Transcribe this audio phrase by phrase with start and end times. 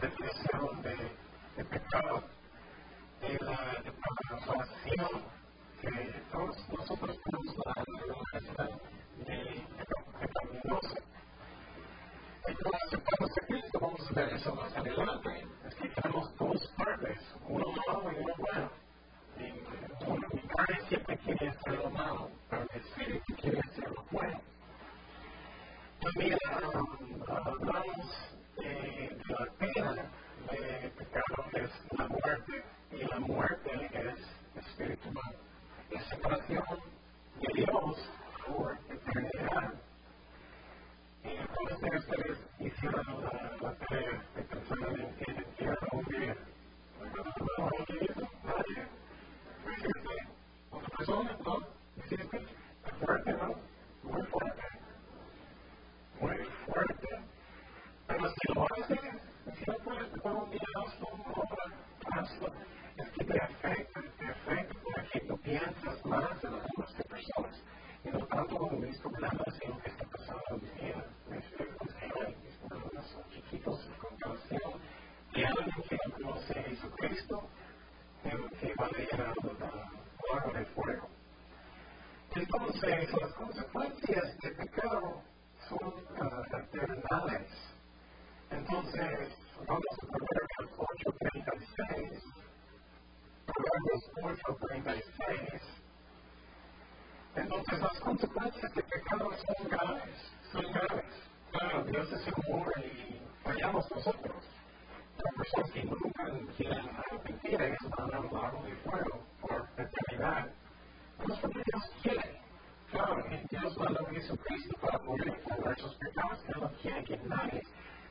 [0.00, 0.96] de la definición de,
[1.56, 2.24] de pecado
[3.20, 5.22] de la depravación
[5.80, 8.78] que todos nosotros tenemos la naturaleza
[9.26, 9.66] de
[10.20, 11.00] pecaminosa.
[12.48, 16.66] Y cuando aceptamos a Cristo, vamos a ver eso más adelante, es que tenemos dos
[16.78, 18.70] partes, uno malo y uno bueno.
[19.36, 24.40] Y mi carne siempre quiere hacer lo malo, pero el espíritu quiere hacer lo bueno.
[26.00, 30.10] También hablamos de, de la pena
[30.50, 35.34] de pecado, es la muerte y la muerte es espiritual.
[36.08, 36.64] Separación
[37.40, 38.10] de Dios
[38.46, 39.74] por eternidad.
[42.58, 44.22] Y hicieron la, tarea
[44.92, 45.10] de.
[56.20, 57.08] Muy fuerte.
[58.06, 59.00] Pero si lo haces,
[59.56, 61.08] si no puedes, como un día hazlo,
[62.12, 62.52] hazlo
[62.96, 67.62] es que te afecta, te afecta porque tú piensas más en las otras personas
[68.04, 71.04] y no tanto en mis problemas y lo que está pasando en mi vida.
[71.30, 74.80] Mis problemas, mis problemas son chiquitos en comparación
[75.32, 77.48] de alguien que no conoce a Jesucristo,
[78.22, 79.34] que va a ir al
[80.32, 81.08] lago de fuego.
[82.34, 85.22] Entonces, las consecuencias del pecado
[85.68, 87.50] son uh, eternales.
[88.50, 89.34] Entonces,
[89.66, 92.22] vamos a Proverbios 8:36.
[93.46, 95.62] Proverbios 8:36.
[97.34, 100.32] Entonces, las consecuencias del pecado son graves.
[100.52, 101.04] Son graves.
[101.50, 104.44] Claro, Dios es amor y fallamos nosotros.
[105.72, 106.26] Que nunca
[107.44, 110.48] ellos van al lago de fuego por eternidad.
[111.26, 112.40] No es porque Dios quiere.
[112.90, 117.62] Claro, Dios mandó a Jesucristo para poder cobrar sus pecados, Él no quiere que nadie.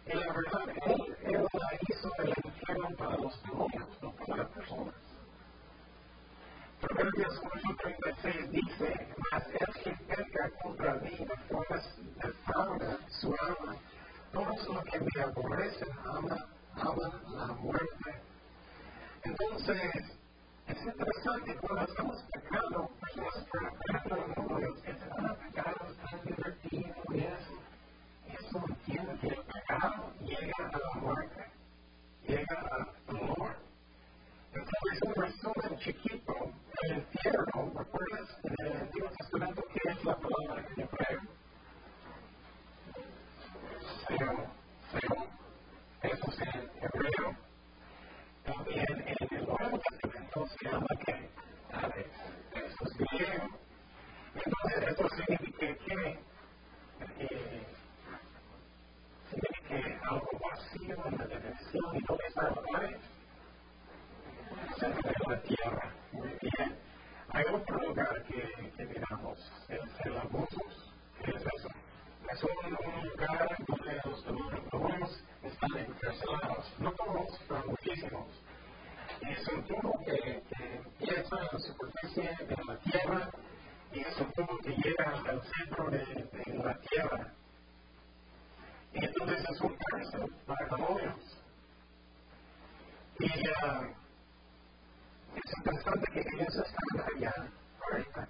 [0.05, 1.47] Y la verdad, Él, él
[1.89, 4.95] hizo el infierno para los demonios, no para las personas.
[6.79, 13.75] Proverbios 8:36 dice, mas el que peca contra mí de formas defrauda su alma.
[14.31, 18.21] Todos los que me aborrecen aman, aman la muerte.
[19.23, 20.19] Entonces,
[20.67, 23.45] es interesante cuando estamos pecando, personas
[23.85, 27.53] pecando en el mundo y piensan, ah, pecado es tan divertido y eso.
[28.27, 31.51] Eso entiende que el pecado llega a la muerte,
[32.27, 33.55] llega al dolor.
[34.53, 36.33] Entonces, un resumen chiquito,
[36.83, 41.21] el infierno, ¿recuerdas en el Antiguo Testamento qué es la palabra en hebreo?
[44.09, 44.21] Es
[45.03, 45.38] en
[46.81, 47.35] hebreo.
[48.43, 51.29] También en el Nuevo Testamento se llama que
[52.59, 53.47] es griego.
[54.35, 56.19] Entonces, eso significa que
[57.19, 57.65] eh,
[59.29, 62.05] significa algo vacío en la dimensión y el
[62.75, 63.01] Hades
[64.77, 65.93] cerca de la tierra.
[66.11, 66.77] Muy bien.
[67.31, 70.93] Hay otro lugar que, que miramos, el abusos.
[71.23, 71.69] ¿Qué es eso?
[72.31, 76.73] Es un, un lugar donde los demonios están encarcelados.
[76.79, 78.27] No todos, pero muchísimos.
[79.21, 83.29] Y es un tubo que, que empieza en la superficie de la tierra
[83.91, 87.33] y es un tubo que llega al centro de, la tierra.
[88.93, 91.37] Y entonces es un cárcel para demonios.
[93.19, 93.85] Y uh,
[95.35, 97.33] es interesante que ellos están allá
[97.81, 98.27] ahorita.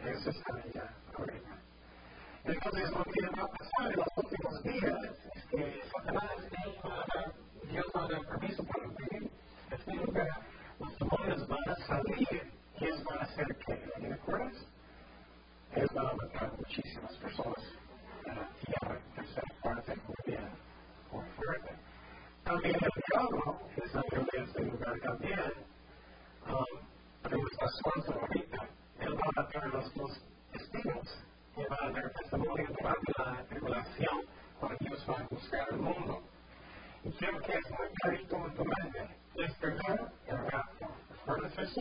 [0.00, 1.58] Ellos están allá ahorita.
[2.44, 4.98] Entonces, lo que va a pasar en los últimos días
[5.34, 6.30] es que Satanás,
[7.70, 9.30] Dios va a dar permiso para vivir
[9.70, 10.28] en este lugar.
[10.78, 12.28] Los demonios van a salir
[12.80, 14.66] y ellos van a hacer que, ¿me acuerdas?
[15.74, 17.64] Ellos van a matar muchísimas personas
[18.24, 19.94] en la tierra, tercera parte,
[20.26, 20.48] bien,
[21.12, 21.70] muy fuerte.
[22.44, 25.52] También el diablo, que salió de este lugar también,
[27.22, 28.68] tenemos la suerte ahorita,
[29.00, 31.24] él va a matar a los dos testigos,
[31.54, 34.24] que va a dar testimonio durante la tribulación,
[34.58, 36.22] cuando Dios va a buscar el mundo.
[37.04, 39.78] Y quiero que es muy clarito en tu mente, es el
[40.50, 40.86] rapto.
[41.10, 41.80] ¿Recuerdas eso?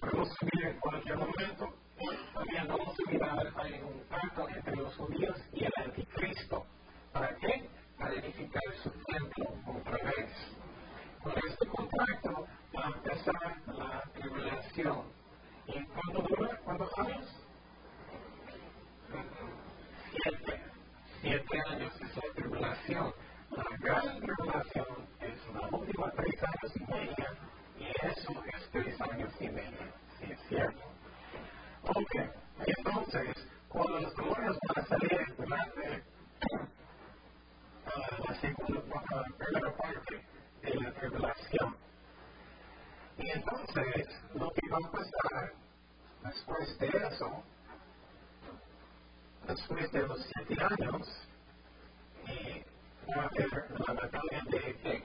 [0.00, 1.74] Podemos subir en cualquier momento,
[2.34, 6.66] también vamos a mirar, hay un pacto entre los judíos y el anticristo.
[7.12, 7.68] ¿Para qué?
[7.98, 10.30] Para edificar su templo otra vez.
[11.22, 15.02] Con este contrato va a empezar la tribulación.
[15.68, 16.60] ¿Y cuánto dura?
[16.64, 17.26] ¿Cuántos años?
[20.10, 20.62] Siete.
[21.20, 23.14] Siete años es la tribulación.
[23.50, 27.28] La gran tribulación es la última tres años y media
[27.78, 29.92] y eso es tres años y medio.
[30.18, 30.92] Sí, es cierto.
[31.84, 32.14] Ok,
[32.64, 36.04] entonces, cuando los demonios van a salir durante
[38.28, 38.80] la segunda,
[39.36, 40.24] primera parte
[40.62, 41.76] de la tribulación,
[43.18, 45.52] y entonces, lo que va a pasar
[46.24, 47.42] después de eso,
[49.92, 51.28] después de los siete años,
[53.14, 55.04] va a haber la batalla de qué?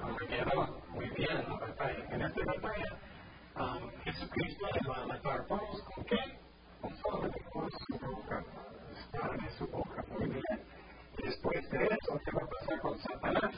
[0.00, 0.82] Armagedón.
[0.90, 2.06] Muy bien, la batalla.
[2.10, 2.98] En esta batalla,
[3.56, 6.38] um, Jesucristo le va a matar a todos con qué?
[6.80, 8.44] Con solamente con su boca,
[8.98, 10.04] espada de su boca.
[10.08, 10.42] Muy bien.
[11.18, 13.54] Y después de eso, ¿qué va a pasar con Satanás?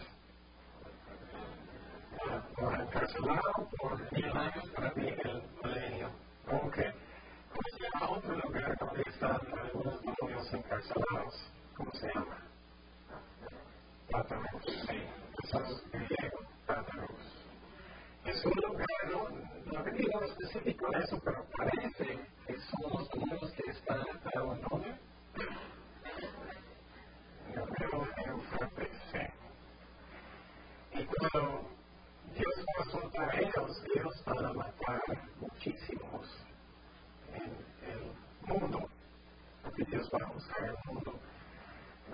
[2.56, 6.08] por encarcelado por mil años para mí el milenio.
[6.50, 6.78] Ok.
[7.50, 11.52] ¿Cómo se llama otro lugar están algunos demonios encarcelados?
[11.76, 12.38] ¿Cómo se llama?
[14.10, 14.62] Pátaros.
[14.66, 15.02] Sí,
[15.42, 17.44] es griego, Pátaros.
[18.24, 19.28] Es un lugar, no,
[19.72, 24.62] no he específico de eso, pero parece que son los demonios que están atados en
[24.70, 24.94] dónde?
[27.54, 30.98] Yo creo en Eufrates, sí.
[31.00, 31.70] Y cuando
[32.34, 35.00] Dios va a soltar a ellos, ellos van a matar
[35.40, 36.46] muchísimos
[37.32, 37.42] en
[37.90, 38.88] el mundo,
[39.62, 41.20] porque Dios va a buscar el mundo.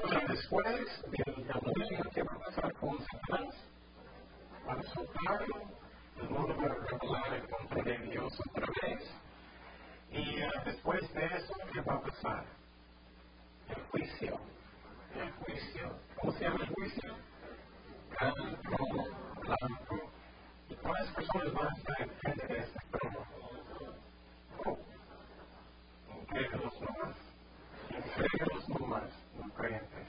[0.00, 3.54] Bueno, después del milenio, ¿qué va a pasar con Satanás?
[4.66, 5.56] Van a soltarlo,
[6.20, 9.10] el mundo va a revelar el contra de Dios otra vez,
[10.12, 12.44] y después de eso, ¿qué va a pasar?
[13.68, 14.40] El juicio.
[15.14, 15.96] El juicio.
[16.16, 17.14] ¿Cómo se llama el juicio?
[18.10, 19.04] Gran trono
[19.40, 20.10] blanco.
[20.68, 23.26] ¿Y cuántas personas van a estar enfrente de este trono?
[24.66, 24.78] Oh,
[26.30, 27.16] incrédulos nomás.
[27.90, 30.08] Incrédulos nomás, no creyentes.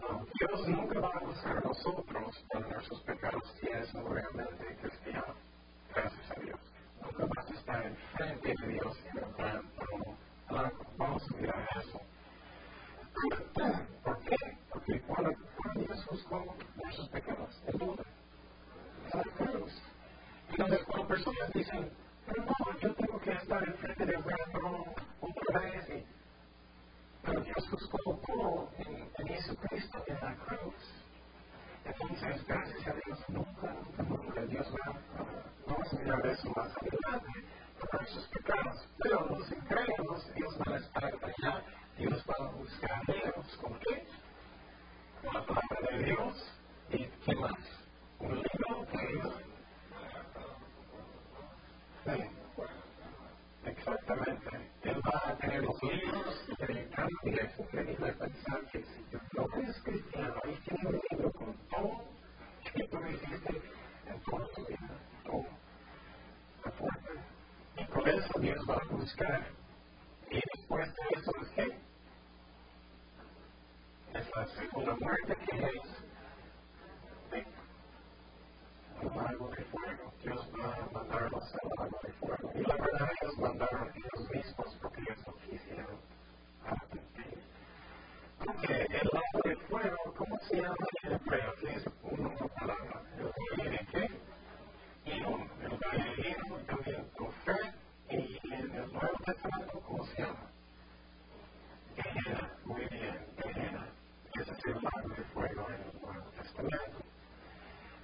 [0.00, 5.34] No, Dios nunca va a buscar a nosotros por nuestros pecados si es realmente cristiano.
[5.92, 6.60] Gracias a Dios.
[7.02, 10.16] Nunca vas a estar enfrente de Dios en el trono
[10.48, 10.86] blanco.
[10.96, 12.00] Vamos a mirar eso.
[14.04, 14.36] ¿Por qué?
[14.70, 18.02] Porque cuando, cuando Dios buscó nuestros pecados, ¿en dónde?
[19.12, 19.82] En la cruz.
[20.50, 21.90] Entonces, cuando personas dicen,
[22.26, 24.84] pero no, yo que estar enfrente del gran trono
[25.20, 26.04] otra vez,
[27.22, 30.74] pero Dios buscó todo en, Jesucristo en la cruz.
[31.84, 36.72] Entonces, gracias a Dios, nunca, nunca, nunca Dios va a, vamos a mirar eso más
[36.76, 37.44] adelante,
[37.80, 38.88] por nuestros pecados.
[38.98, 41.64] Pero los incrédulos, Dios va a estar allá
[41.98, 43.32] Dios va a buscar a.
[43.60, 44.06] ¿Con qué?
[45.20, 46.52] Con la palabra de Dios.
[46.90, 47.58] ¿Y qué más?
[48.20, 49.34] Un libro que ellos.
[53.88, 54.70] Exactamente.
[54.82, 59.62] Él va a tener los libros y predicar y es increíble pensar que tú no
[59.62, 62.04] eres cristiano y tienes un libro con todo
[62.74, 63.62] que tú hiciste
[64.06, 64.90] en toda tu vida,
[65.24, 65.46] todo.
[66.76, 67.12] Fuerte.
[67.78, 69.42] Y por eso Dios va a buscar.
[70.30, 71.62] Y después de eso es que
[74.18, 76.08] es la segunda muerte que es
[79.02, 80.12] el lago de fuego.
[80.22, 82.52] Dios va a mandarlos al lago de fuego.
[82.54, 85.98] Y la verdad ellos mandaron ellos mismos porque ellos no quisieron
[86.64, 87.38] arrepentir.
[88.44, 91.54] Porque el lago de fuego, ¿cómo se llama en hebreo?
[91.60, 93.02] Que es una palabra.
[93.18, 95.12] ¿El valle de qué?
[95.16, 95.50] Iron.
[95.62, 97.56] El valle de también con fe.
[98.10, 100.50] Y en el Nuevo Testamento, ¿cómo se llama?
[101.96, 102.50] Gehenna.
[102.64, 103.86] Muy bien, Gehenna.
[104.40, 107.07] Ese es el lago de fuego en el Nuevo Testamento.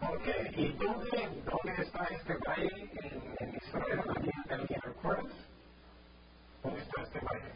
[0.01, 4.01] Ok, ¿y dónde, dónde está este valle en, en Israel?
[4.09, 5.31] ¿Alguien, ¿Alguien recuerda?
[6.63, 7.53] ¿Dónde está este valle?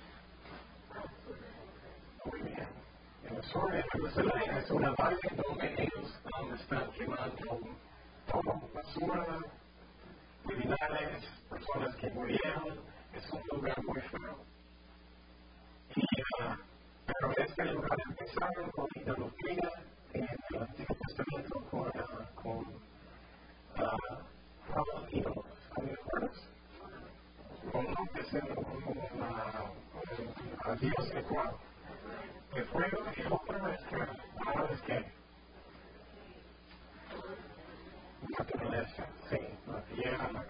[2.24, 2.68] Muy bien.
[3.24, 6.20] En el sur de Jerusalén es una valle donde ellos
[6.60, 7.60] están quemando
[8.30, 9.38] todo, basura,
[10.46, 12.80] criminales, personas que murieron.
[13.12, 14.38] Es un lugar muy feo.
[15.96, 16.02] Y,
[16.42, 16.56] uh,
[17.06, 19.70] pero este lugar empezaron con idolatría
[20.12, 21.92] en el Antiguo Testamento con, uh,
[22.34, 22.78] con uh.
[30.64, 31.22] Con Dios de
[32.52, 32.68] que es
[39.30, 39.82] sí, la
[40.32, 40.46] la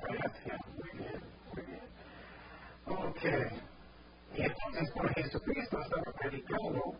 [0.66, 1.22] muy bien,
[1.54, 1.80] muy bien.
[2.86, 3.22] Ok.
[4.34, 6.96] Y entonces, por Jesucristo estaba predicando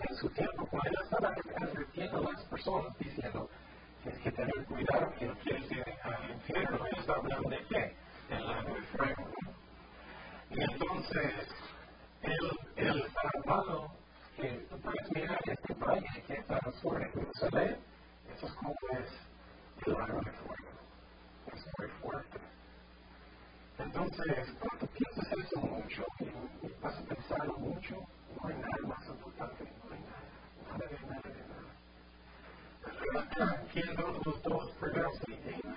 [0.00, 3.48] en su tiempo, él estaba advirtiendo a las personas diciendo,
[4.02, 6.86] tienes que tener cuidado que no quieres ir al infierno.
[6.86, 7.96] Él está hablando de qué?
[8.28, 9.28] Del lago de fuego.
[10.50, 11.32] Entonces,
[12.22, 13.92] él, él está hablando
[14.36, 17.78] que tú puedes mirar este valle que está sobre Jerusalén,
[18.34, 19.10] eso es como es
[19.86, 20.70] el lago de fuego.
[21.52, 22.40] Es muy fuerte.
[23.78, 27.96] Entonces, cuando piensas eso mucho y, vas a pensarlo mucho,
[28.40, 29.64] no hay nada más importante,
[30.78, 31.64] no hay nada, nada de nada
[33.14, 33.62] de nada.
[33.72, 35.18] ¿Quién son los dos primeros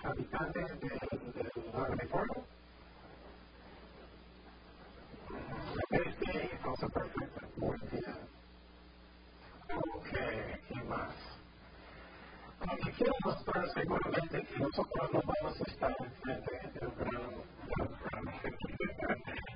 [0.03, 0.99] habitantes del,
[1.33, 2.45] del de?
[5.91, 8.15] Este, cosa perfecta, muy bien.
[9.75, 10.09] Ok,
[10.67, 11.15] ¿qué más?
[12.59, 17.37] Aunque quiero mostrar seguramente que vamos a estar enfrente del gran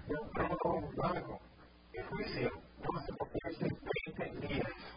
[0.07, 1.41] un trono blanco.
[1.93, 2.51] El juicio,
[2.86, 3.74] vamos a Apocalipsis
[4.17, 4.90] 20 días.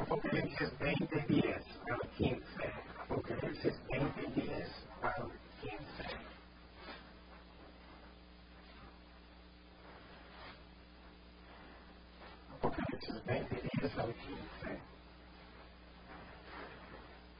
[0.00, 2.42] Apocalipsis 20 días al 15.
[3.02, 5.30] Apocalipsis 20 días al
[5.60, 5.76] 15.
[12.54, 14.80] Apocalipsis 20 días al 15.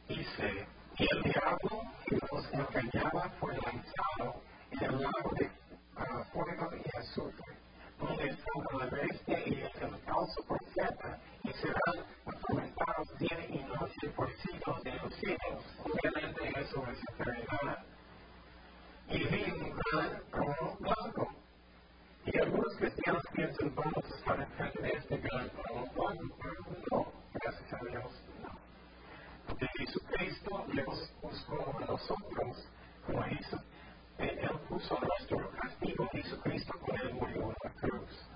[0.09, 0.67] Dice,
[0.99, 6.99] y el diablo que nos engañaba fue lanzado en el lago de uh, fuego y
[6.99, 7.57] azufre,
[7.99, 9.71] donde estaba la bestia y el
[10.05, 12.05] falso profeta, y serán
[13.19, 15.65] día y por siglos de los siglos.
[15.85, 17.85] Obviamente eso es eternidad.
[19.09, 21.29] Y vi un gran trono blanco.
[22.27, 26.37] Y algunos cristianos piensan, vamos a estar enfrente de este gran trono blanco,
[26.91, 28.59] no, gracias a Dios, no.
[29.47, 32.69] Porque Jesucristo le buscó a nosotros,
[33.07, 33.61] como hizo
[34.21, 38.29] él puso nuestro castigo Jesucristo con él murió en la cruz.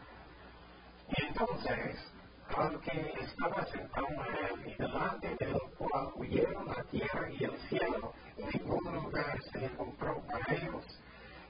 [1.08, 2.13] Y entonces,
[2.56, 8.12] aunque estaba sentado en él y delante del cual huyeron la tierra y el cielo,
[8.36, 10.84] ningún lugar se encontró para ellos.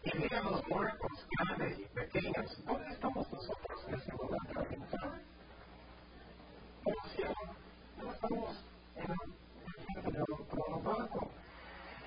[0.05, 4.61] Y miran los muertos, grandes y pequeños, ¿dónde estamos nosotros en ese momento?
[6.87, 7.35] ¿En el cielo?
[7.97, 8.65] No estamos
[8.97, 9.11] en
[10.07, 11.31] el trono blanco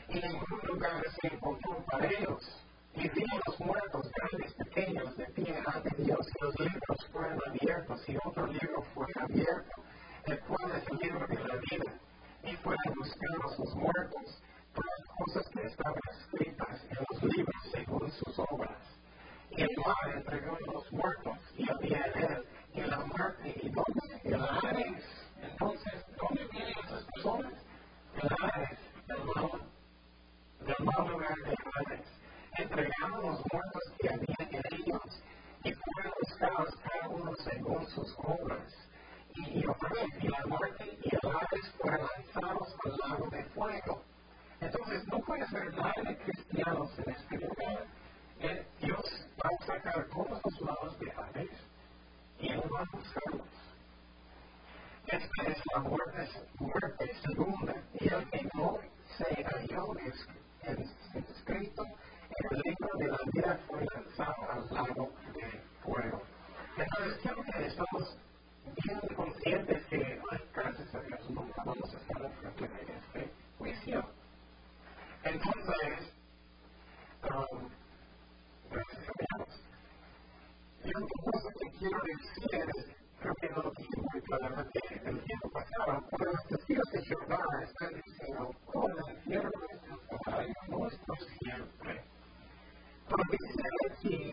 [0.10, 2.63] y ningún lugar se encontró para ellos.
[2.94, 8.10] Y vi los muertos, grandes, pequeños, de pie ante Dios, y los libros fueron abiertos,
[8.10, 9.84] y otro libro fue abierto,
[10.25, 11.94] el cual es el libro de la vida.
[12.44, 14.41] Y fueron buscados los muertos
[14.74, 18.82] por las cosas que estaban escritas en los libros según sus obras.
[19.51, 24.22] Y el mar entregó los muertos, y había en él, y la muerte, ¿y dónde?
[24.24, 25.03] El Ares.
[25.39, 27.53] Entonces, ¿dónde vienen esas personas?
[28.15, 28.79] El Ares,
[29.10, 29.62] el mal
[30.67, 32.08] del mal lugar de Hades,
[32.58, 35.24] entregando los muertos que había en ellos,
[35.63, 35.72] y
[36.39, 38.74] cada uno según sus obras.
[39.36, 44.03] Y, y la muerte y el Hades fueron lanzados al lago de fuego.
[44.60, 47.86] Entonces, no puedes ver nada de cristianos en este lugar.
[48.82, 51.60] Dios va a sacar todos los lados de Hades
[52.39, 53.48] y Él va a buscarlos.
[55.08, 56.29] Esta es la muerte,
[56.60, 58.77] muerte segunda, y el que no
[59.17, 59.94] se halló
[61.48, 66.22] escrito en el libro de la vida fue lanzado al lago de fuego.
[66.77, 68.17] Entonces, creo que estamos
[68.84, 70.22] bien conscientes que,
[70.53, 74.06] gracias a Dios, nunca vamos a estar frente de este juicio.
[75.24, 76.13] Entonces,
[77.24, 77.70] um,
[78.70, 79.62] gracias a Dios.
[80.84, 85.24] Y otra cosa que quiero decir es, creo que no lo dije muy claramente el
[85.24, 91.15] tiempo pasado, pero los testigos de Jehová están diciendo, oh, el infierno es el nuestro
[91.39, 92.03] siempre.
[93.10, 94.32] Pero dice aquí,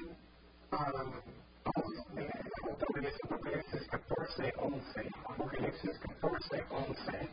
[0.73, 7.28] um, otra vez, Apocalipsis 14, 11, Apocalipsis 14, 11,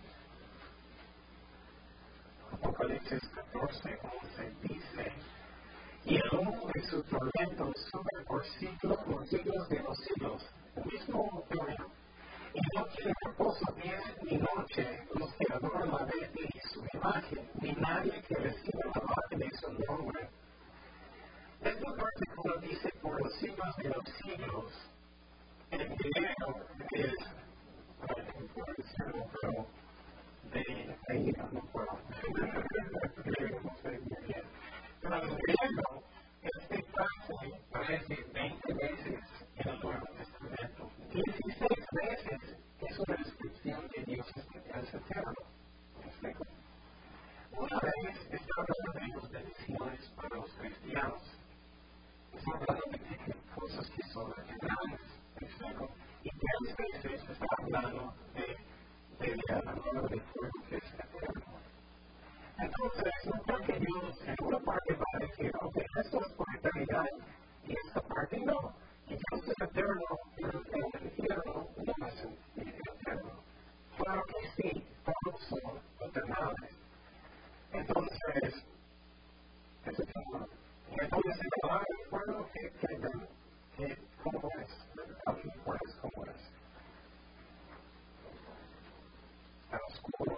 [2.52, 3.22] Apocalipsis
[3.54, 5.12] 14, 11 dice,
[6.06, 10.46] y el humo de su tormento sube por siglos, por siglos de los siglos,
[10.76, 11.88] el mismo término,
[12.54, 17.50] y no tiene reposo día ni noche los que adoran la bestia y su imagen,
[17.62, 20.30] ni nadie que reciba la imagen de su nombre.
[21.62, 24.74] Esta versículo dice por los siglos de los siglos.
[25.72, 26.60] En griego
[26.92, 27.14] es,
[29.42, 29.68] pero
[30.52, 32.00] de ahí no puedo.
[33.24, 34.44] griego no sé muy bien.
[35.02, 36.04] Pero en griego,
[36.42, 39.20] este frase aparece 20 veces
[39.56, 40.92] en el Nuevo Testamento.
[41.12, 41.70] 16
[42.04, 45.34] veces es una descripción de Dios es eterno.
[46.00, 46.44] ¿Me explico?
[47.52, 51.22] Una vez está hablando de las bendiciones para los cristianos.
[52.34, 55.02] Está hablando de cosas que son eternas.
[55.40, 55.90] ¿Me explico?
[56.24, 61.62] Y tres veces está hablando de, de la palabra de fuego que es eterno.
[62.58, 66.56] Entonces, no creo que Dios en una parte va a decir, ok, esto es por
[66.56, 67.06] eternidad
[67.68, 68.74] y esta parte parte no.
[69.08, 70.02] Y Dios es eterno,
[70.36, 73.44] pero el infierno no es eterno.
[73.98, 76.76] Claro que sí, todos son eternales.
[77.74, 78.66] Entonces,
[79.86, 80.48] ese tema.
[80.92, 82.88] Entonces, el bueno, que, que,
[83.78, 84.88] que, ¿cómo es?
[85.26, 86.42] ¿Alguien pues, cómo es?
[89.64, 90.38] Está oscuro.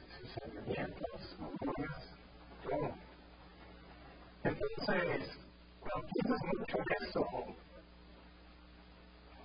[0.65, 2.13] sentimientos, memorias,
[2.63, 2.91] todo.
[4.43, 5.37] Entonces,
[5.79, 7.27] cuando piensas mucho en eso,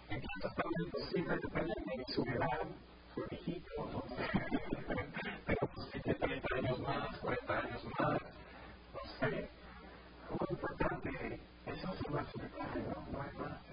[0.08, 2.66] empiezas también posible, depende de su edad,
[3.14, 4.02] su viejito, no
[5.46, 8.22] tengo pues 30 años más, 40 años más,
[8.94, 9.50] no sé.
[10.28, 13.65] Lo importante, eso es lo más importante, no, no hay más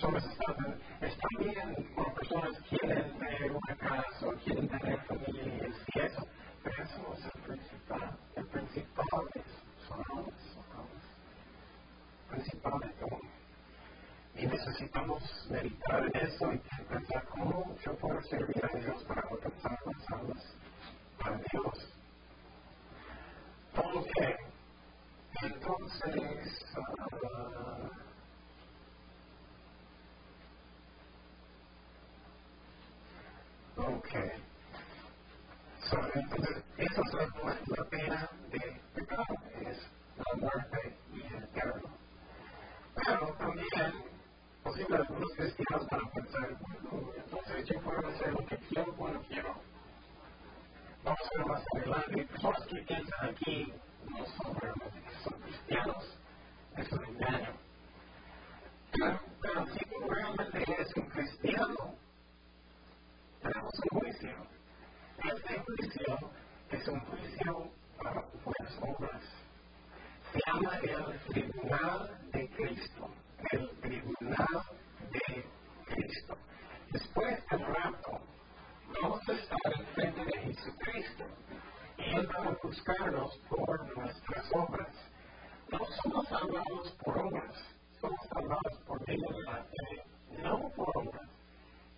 [0.00, 5.98] personas están, están bien cuando personas quieren tener una casa o quieren tener familias y
[5.98, 6.28] eso,
[6.62, 8.18] pero eso no es el principal.
[8.36, 10.34] El principal es, almas.
[12.30, 13.20] Principal de todo.
[14.36, 19.78] Y necesitamos meditar en eso y pensar cómo yo puedo servir a Dios para alcanzar
[19.84, 20.56] las almas
[21.18, 21.94] para Dios.
[23.74, 24.12] Ok.
[25.42, 28.07] Entonces, uh,
[33.78, 34.08] ok.
[35.88, 39.24] So, entonces, esa es la pena de pecado,
[39.60, 39.78] es
[40.16, 41.88] la muerte y el eterno.
[42.94, 43.92] Pero también,
[44.62, 49.20] posible algunos cristianos van a pensar, bueno, entonces yo puedo hacer lo que quiero cuando
[49.22, 49.54] quiero.
[51.04, 52.24] Vamos a ver más adelante.
[52.26, 53.72] Personas que piensan aquí
[54.10, 56.18] no son realmente son cristianos,
[56.76, 57.52] es un engaño.
[58.92, 61.94] Pero, pero si tú realmente eres un cristiano,
[63.42, 64.46] tenemos un juicio.
[65.24, 66.30] Este juicio
[66.70, 69.22] es un juicio para buenas obras.
[70.32, 73.10] Se llama el tribunal de Cristo.
[73.52, 74.62] El tribunal
[75.10, 75.44] de
[75.86, 76.36] Cristo.
[76.92, 78.20] Después del rapto,
[79.02, 81.24] vamos a estar en frente de Jesucristo
[81.98, 84.94] y Él va a buscarnos por nuestras obras.
[85.70, 87.54] No somos salvados por obras,
[88.00, 91.28] somos salvados por medio de la fe, no por obras.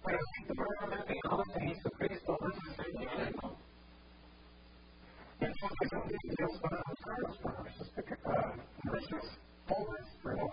[0.05, 3.57] Pero si tú realmente amas a Jesucristo, vas a ser lleno.
[5.41, 5.89] Entonces,
[6.37, 9.39] Dios va a buscarnos por nuestros pecados, nuestras
[9.69, 10.51] obras, perdón.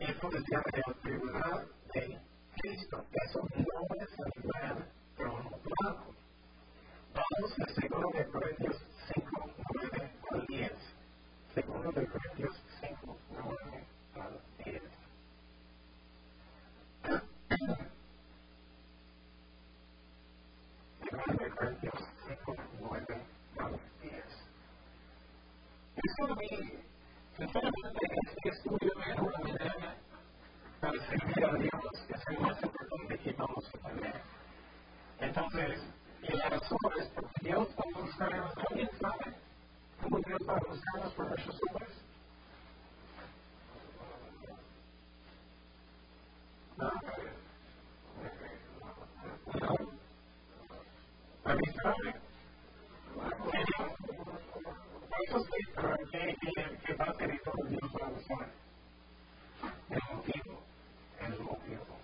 [0.00, 0.42] y entonces
[1.04, 2.18] tribunal de
[2.56, 3.04] Cristo.
[3.12, 6.14] Eso no es gran trono blanco.
[7.14, 8.76] Vamos a segundo de Corintios
[9.14, 10.72] 5, 9 al 10.
[11.54, 14.82] Segundo de Corintios 5, 9 al 10.
[21.04, 23.20] Segundo de Corintios 5, 9
[23.58, 24.24] al 10.
[26.02, 26.48] Eso a mí,
[27.36, 29.96] sinceramente, este estudio era una manera
[30.92, 34.20] Dios, que es lo más importante que vamos a tener.
[35.18, 35.80] Entonces,
[36.22, 39.36] y la razón es porque Dios va a buscarnos, ¿alguien sabe
[40.02, 41.90] cómo Dios va a buscarnos por nuestras obras?
[46.76, 46.90] No.
[49.60, 49.76] No.
[51.44, 52.14] ¿Alguien sabe?
[55.26, 56.36] Eso que,
[56.84, 58.64] que va a tener todo Dios va a buscar.
[59.90, 60.62] El motivo,
[61.20, 61.98] el motivo,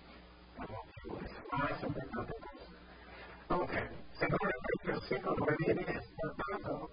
[0.55, 2.33] el motivo es más importante.
[3.49, 3.73] Ok,
[4.13, 4.39] según
[5.11, 6.89] versículo 9 10, por tanto,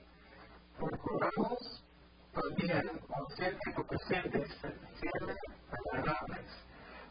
[0.76, 1.84] procuramos
[2.32, 2.90] también
[3.36, 4.56] ser presentes,
[4.98, 5.36] siempre
[5.70, 6.66] agradables,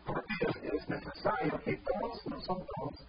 [0.06, 3.07] porque es necesario que todos nosotros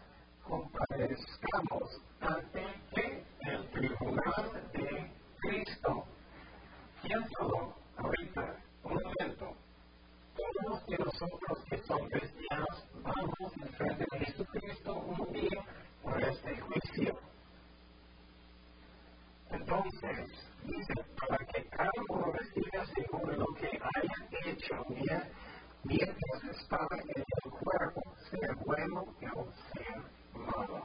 [28.90, 29.96] bueno es un ser
[30.34, 30.80] malo.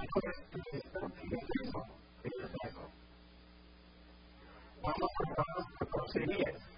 [0.00, 1.84] Entonces, Cristo es eso,
[2.24, 2.32] es
[2.64, 2.90] eso.
[4.82, 6.69] Vamos a Romanos 14, 10.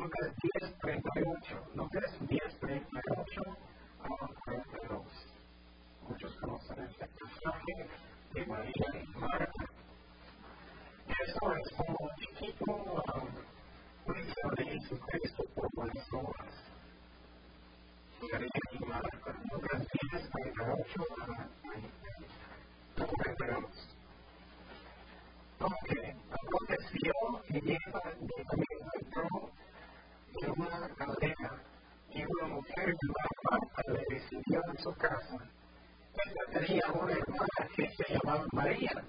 [0.00, 1.72] Vamos a Lucas 10, 38.
[1.74, 3.42] Lucas 10, 38
[4.02, 5.06] a 42.
[6.08, 7.88] Muchos conocen este personaje
[8.32, 9.64] de María y Marta.
[11.06, 13.02] Esto es como un chiquito
[14.06, 16.54] juicio de Jesucristo por buenas obras.
[18.32, 19.34] María y Marta.
[19.52, 23.64] Lucas 10, 38 a 42.
[25.60, 25.88] Ok,
[26.30, 27.12] aconteció
[27.46, 29.50] que lleva de camino entró
[30.42, 31.62] en una aldea
[32.10, 35.36] y una mujer llamada Marta le recibió en su casa.
[36.14, 37.90] Esta tenía una hermana que
[38.52, 39.04] María,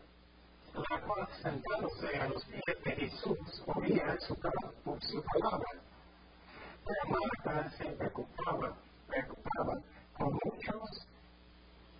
[0.73, 5.69] la cual sentándose a los pies de Jesús oía su, su palabra.
[6.85, 8.75] Pero Marta se preocupaba,
[9.07, 9.81] preocupaba
[10.17, 11.07] con muchos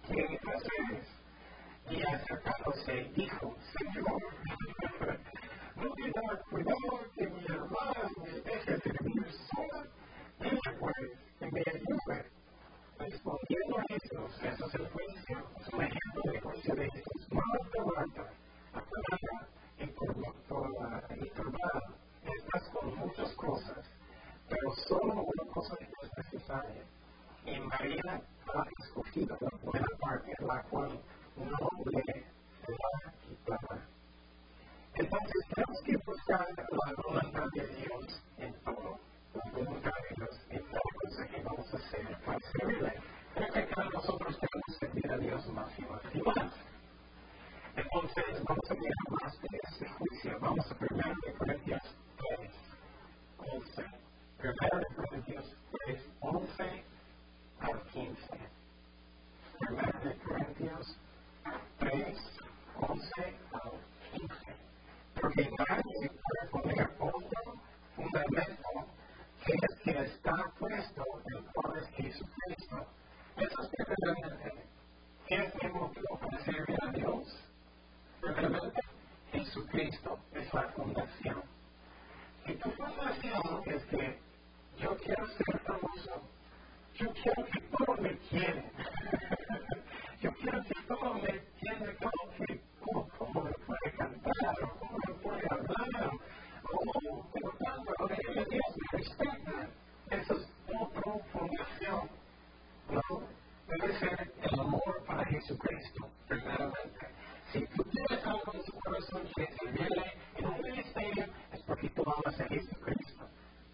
[0.07, 1.07] quehaceres
[1.89, 4.21] y acercándose dijo, Señor,
[5.75, 9.87] no tenga cuidado que mi hermana me deje servir sola,
[10.39, 10.95] ella pues
[11.39, 12.40] que me ayude.
[13.01, 17.27] Respondiendo a eso es el juicio, es un ejemplo de juicio de Jesús.
[17.31, 18.29] Marta,
[18.73, 19.47] afanada
[21.15, 21.81] y turbada,
[22.23, 23.89] estás con muchas cosas,
[24.47, 26.83] pero solo una cosa es necesaria.
[27.47, 28.21] Y María
[28.53, 31.01] ha escogido la buena parte, la cual
[31.37, 33.87] no le será quitada.
[34.93, 38.99] Entonces tenemos que buscar la voluntad de Dios en todo,
[39.33, 42.05] cosa que vamos a hacer
[43.93, 44.37] nosotros
[45.09, 46.01] a Dios más y más.
[47.75, 49.85] Entonces vamos a mirar más de este.
[50.39, 51.81] Vamos a 1 de Corintios
[52.17, 52.51] 3,
[53.37, 53.85] 11.
[54.43, 56.83] 1 de Corintios 3, 11
[57.59, 58.17] al 15.
[59.69, 60.97] 1 de Corintios
[61.79, 62.17] 3,
[62.75, 63.71] 11 al
[64.11, 64.35] 15.
[65.21, 65.43] Porque
[66.21, 66.89] puede poner
[69.47, 71.03] es que está puesto
[71.35, 72.85] el cual es Jesucristo.
[73.37, 74.65] Eso es primeramente.
[75.27, 77.43] ¿Qué motivo para servir a Dios?
[78.21, 78.81] Primeramente,
[79.31, 81.43] Jesucristo es la fundación.
[82.45, 84.19] Y tu fundación es que
[84.77, 86.21] yo quiero ser famoso.
[86.95, 88.65] Yo quiero que todos me quieran.
[90.21, 92.61] yo quiero que todos me entiendan como que,
[92.93, 96.11] oh, cómo me puede cantar, o cómo me puede hablar,
[96.73, 99.69] o por lo tanto, ahora Dios me respeta.
[100.09, 102.09] Eso es otra fundación.
[102.89, 103.21] ¿no?
[103.67, 107.07] Debe ser el amor para Jesucristo, primeramente.
[107.51, 112.03] Si tú tienes algo en tu corazón que servirle en un ministerio, es porque tú
[112.03, 113.29] amas a Jesucristo.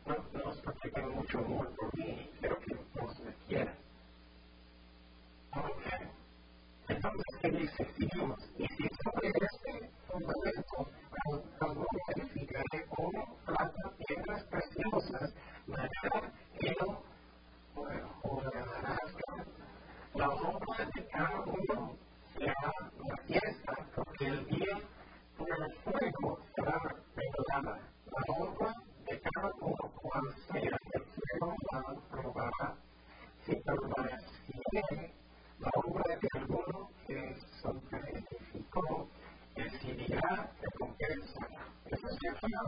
[0.06, 3.76] No, no es porque tengo mucho amor por mí y quiero que todos me quieran.
[5.56, 5.86] Ok.
[6.90, 7.94] Entonces, ¿qué dice?
[7.98, 8.40] Seguimos.
[8.58, 10.90] Y si sobre este fundamento
[11.60, 15.34] alguno edificaré oro, plata, piedras preciosas,
[15.66, 16.32] madera,
[16.62, 17.04] heno,
[17.76, 18.42] o
[20.18, 21.96] la obra de cada uno
[22.36, 24.80] será una fiesta, porque el día
[25.38, 26.80] por el fuego será
[27.16, 27.80] revelada.
[28.06, 28.74] La obra
[29.06, 32.76] de cada uno cual sea, el fuego la probará.
[33.46, 35.14] Si permaneciere
[35.60, 39.08] la obra de alguno que santificó,
[40.18, 41.48] recibirá recompensa.
[41.86, 42.68] Eso es el final.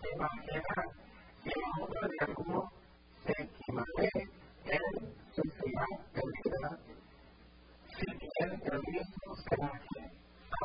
[0.00, 2.70] Se la obra de alguno
[3.24, 4.10] se equivale,
[4.64, 6.78] él sufrirá pérdida.
[7.96, 8.04] Si
[8.40, 9.72] el mismo será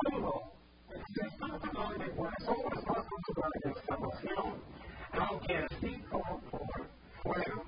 [0.03, 0.51] salvo,
[0.89, 4.63] estamos hablando de buenas obras, no estamos hablando de salvación,
[5.11, 6.61] aunque así como por
[7.23, 7.63] fuego.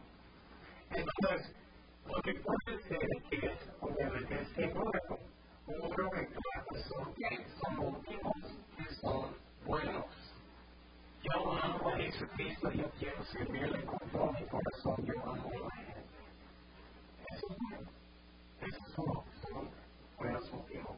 [0.91, 1.55] Entonces,
[2.05, 5.36] lo que puede ser que es obviamente simbólico
[5.67, 8.33] uno que claro, son que son últimos,
[8.77, 10.05] que son buenos.
[11.23, 16.05] Yo amo a Jesucristo, yo quiero servirle con todo mi corazón, yo amo a Él.
[17.31, 17.89] Eso es bueno.
[18.61, 19.69] Eso es uno, son
[20.17, 20.95] buenos motivos.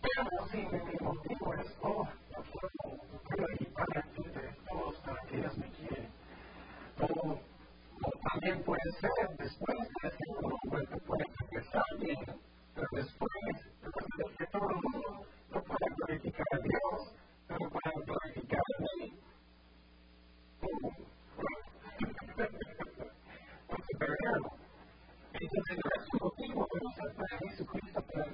[0.00, 5.22] Pero si mi motivo es, oh, yo quiero, yo quiero equipar a de todos para
[5.26, 6.08] que ellos me quieren.
[6.98, 12.51] O, o también puede ser, después de que uno vuelve, puede empezar bien.
[12.74, 13.30] Pero después,
[13.82, 17.12] después que todo el mundo no pueda glorificar a Dios,
[17.48, 18.62] no pueda glorificar a
[18.96, 19.18] mí.
[23.68, 24.52] Porque perdemos.
[25.34, 28.32] Entonces, no es un motivo para usar para Jesucristo para el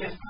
[0.00, 0.20] Gracias.